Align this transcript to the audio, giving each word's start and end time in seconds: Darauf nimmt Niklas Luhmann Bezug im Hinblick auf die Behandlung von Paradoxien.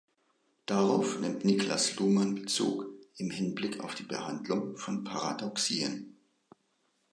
Darauf 0.65 1.19
nimmt 1.19 1.45
Niklas 1.45 1.99
Luhmann 1.99 2.33
Bezug 2.33 2.87
im 3.17 3.29
Hinblick 3.29 3.81
auf 3.83 3.93
die 3.93 4.01
Behandlung 4.01 4.75
von 4.75 5.03
Paradoxien. 5.03 6.17